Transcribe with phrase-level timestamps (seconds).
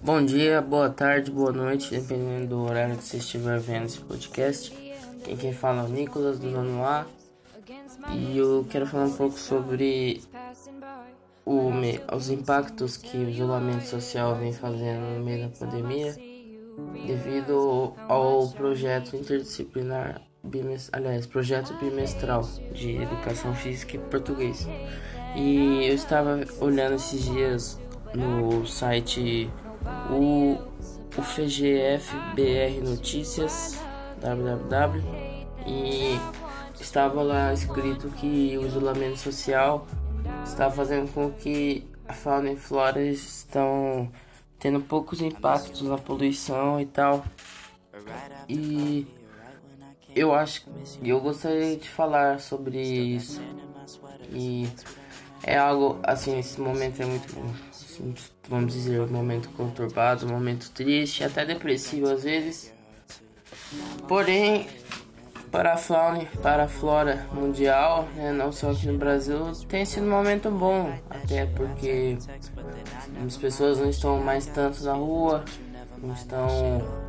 [0.00, 4.70] Bom dia, boa tarde, boa noite, dependendo do horário que você estiver vendo esse podcast.
[5.24, 7.06] Quem quem fala é o Nicolas do Nono A
[8.12, 10.22] e eu quero falar um pouco sobre
[11.44, 11.70] o,
[12.14, 16.14] os impactos que o isolamento social vem fazendo no meio da pandemia
[17.06, 20.20] devido ao projeto interdisciplinar
[20.92, 24.68] aliás, projeto bimestral de educação física e português.
[25.34, 27.80] E eu estava olhando esses dias
[28.14, 29.50] no site
[30.10, 30.58] o,
[31.16, 33.80] o FGFBR Notícias
[34.20, 35.26] www
[35.66, 36.18] e
[36.80, 39.86] estava lá escrito que o isolamento social
[40.44, 44.10] está fazendo com que a fauna e flora estão
[44.58, 47.24] tendo poucos impactos na poluição e tal.
[48.48, 49.06] E
[50.14, 50.64] eu acho
[51.02, 53.42] eu gostaria de falar sobre isso.
[54.30, 54.68] E
[55.42, 57.34] é algo assim, esse momento é muito
[58.48, 62.72] vamos dizer, um momento conturbado, um momento triste, até depressivo às vezes.
[64.06, 64.66] Porém,
[65.50, 70.06] para a fauna, para a flora mundial, né, não só aqui no Brasil, tem sido
[70.06, 72.18] um momento bom, até porque
[73.24, 75.44] as pessoas não estão mais tanto na rua,
[76.02, 77.06] não estão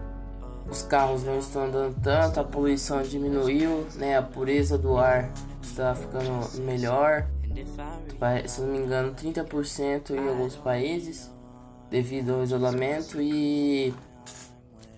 [0.69, 5.95] os carros não estão andando tanto, a poluição diminuiu, né, a pureza do ar está
[5.95, 7.25] ficando melhor
[8.47, 11.31] se não me engano, 30% em alguns países
[11.89, 13.93] devido ao isolamento e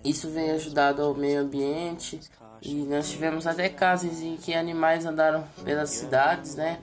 [0.04, 2.20] isso vem ajudado ao meio ambiente
[2.62, 6.80] e nós tivemos até casos em que animais andaram pelas cidades, né?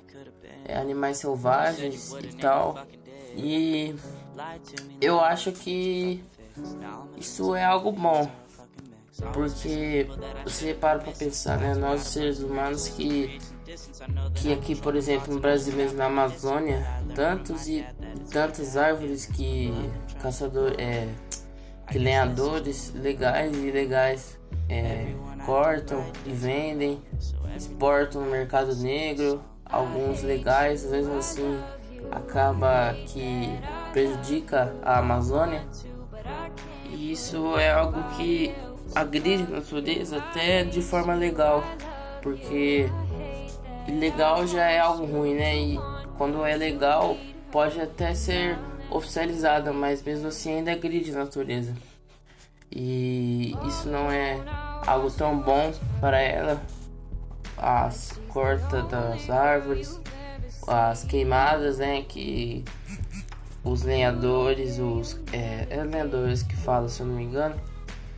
[0.65, 2.85] É, animais selvagens e tal.
[3.35, 3.95] E
[4.99, 6.23] eu acho que
[7.15, 8.29] isso é algo bom.
[9.33, 10.07] Porque
[10.43, 11.73] você para pra pensar, né?
[11.75, 13.39] Nós seres humanos que
[14.33, 17.85] que aqui, por exemplo, no Brasil mesmo, na Amazônia, tantos e
[18.31, 19.73] tantas árvores que
[20.21, 21.07] caçador, é,
[21.91, 25.13] que lenhadores legais e ilegais é,
[25.45, 27.01] cortam e vendem,
[27.55, 31.59] exportam no mercado negro, alguns legais, mesmo assim
[32.11, 33.49] acaba que
[33.91, 35.65] prejudica a Amazônia.
[36.89, 38.53] E isso é algo que
[38.95, 41.63] agride a natureza até de forma legal,
[42.21, 42.89] porque
[43.87, 45.57] legal já é algo ruim, né?
[45.57, 45.79] E
[46.17, 47.17] quando é legal,
[47.51, 48.57] pode até ser
[48.89, 51.75] oficializada, mas mesmo assim ainda agride a natureza.
[52.71, 54.39] E isso não é
[54.85, 56.61] algo tão bom para ela.
[57.57, 59.99] As cortas das árvores,
[60.67, 62.03] as queimadas, né?
[62.03, 62.63] Que
[63.63, 67.55] os lenhadores, os é, é lenhadores que falam, se eu não me engano,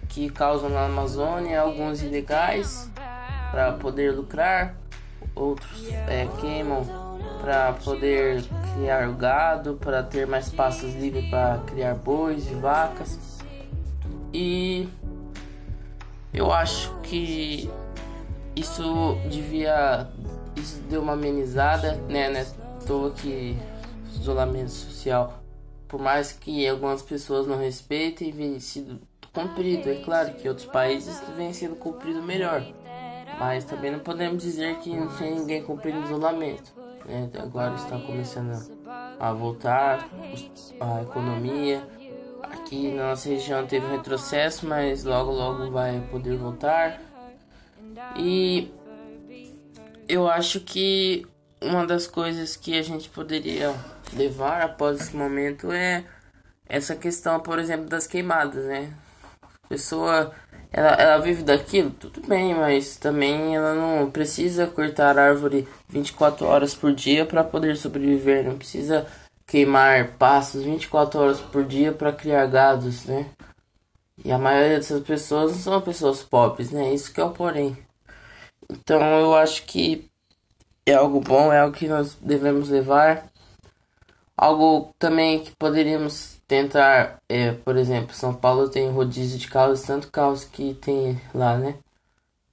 [0.10, 2.90] que causam na Amazônia, alguns ilegais
[3.52, 4.76] para poder lucrar
[5.36, 6.86] outros é, queimam
[7.42, 8.44] para poder
[8.74, 13.40] criar gado, para ter mais pastos livres para criar bois e vacas.
[14.34, 14.88] E
[16.34, 17.70] eu acho que
[18.56, 20.08] isso devia
[20.56, 22.46] isso deu uma amenizada, né, né?
[22.86, 23.58] Tô que
[24.14, 25.42] isolamento social,
[25.88, 29.00] por mais que algumas pessoas não respeitem, vem sido
[29.34, 29.90] cumprido.
[29.90, 32.64] É claro que outros países vem sendo cumprido melhor.
[33.40, 36.74] Mas também não podemos dizer que não tem ninguém cumprindo isolamento.
[37.06, 37.30] Né?
[37.40, 38.70] Agora está começando
[39.20, 40.10] a voltar
[40.80, 41.88] a economia.
[42.44, 47.02] Aqui na nossa região teve um retrocesso, mas logo logo vai poder voltar.
[48.16, 48.72] E
[50.08, 51.26] eu acho que
[51.62, 53.74] uma das coisas que a gente poderia
[54.14, 56.04] levar após esse momento é
[56.66, 58.94] essa questão, por exemplo, das queimadas, né?
[59.70, 60.34] Pessoa
[60.72, 66.76] ela, ela vive daquilo, tudo bem, mas também ela não precisa cortar árvore 24 horas
[66.76, 69.08] por dia para poder sobreviver, não precisa
[69.48, 73.26] queimar pastos 24 horas por dia para criar gados, né?
[74.24, 76.94] E a maioria dessas pessoas não são pessoas pobres, né?
[76.94, 77.76] Isso que é o porém.
[78.70, 80.10] Então eu acho que
[80.86, 83.28] é algo bom, é algo que nós devemos levar.
[84.42, 90.10] Algo também que poderíamos tentar, é, por exemplo, São Paulo tem rodízio de carros, tanto
[90.10, 91.76] carros que tem lá, né?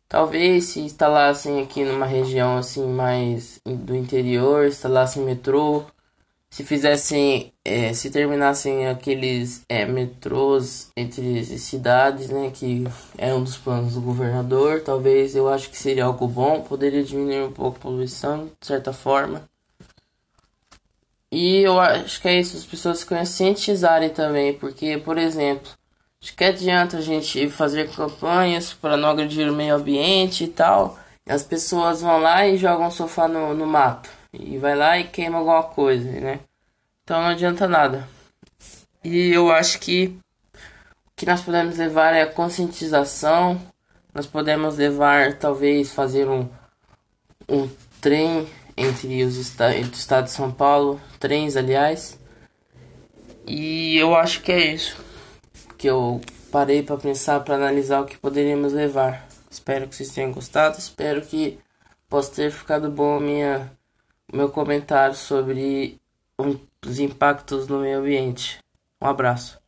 [0.09, 5.85] Talvez se instalassem aqui numa região assim mais do interior, instalassem metrô,
[6.51, 12.83] se fizessem, é, se terminassem aqueles é, metrôs entre cidades, né, que
[13.17, 17.43] é um dos planos do governador, talvez eu acho que seria algo bom, poderia diminuir
[17.45, 19.45] um pouco a poluição, de certa forma.
[21.39, 25.71] E eu acho que é isso, as pessoas se conscientizarem também, porque, por exemplo,
[26.23, 30.99] acho que adianta a gente fazer campanhas para não agredir o meio ambiente e tal,
[31.27, 34.99] e as pessoas vão lá e jogam o sofá no, no mato, e vai lá
[34.99, 36.41] e queima alguma coisa, né?
[37.05, 38.09] Então não adianta nada.
[39.05, 40.19] E eu acho que
[41.15, 43.61] que nós podemos levar é a conscientização.
[44.15, 46.49] Nós podemos levar, talvez, fazer um,
[47.47, 47.69] um
[48.01, 52.19] trem entre os entre o estado de São Paulo, trens, aliás.
[53.47, 55.05] E eu acho que é isso
[55.79, 56.21] que eu
[56.51, 59.27] parei para pensar, para analisar o que poderíamos levar.
[59.51, 60.79] Espero que vocês tenham gostado.
[60.79, 61.59] Espero que
[62.09, 63.71] possa ter ficado bom minha
[64.33, 66.01] meu comentário sobre
[66.39, 68.59] os impactos no meio ambiente.
[69.01, 69.66] Um abraço.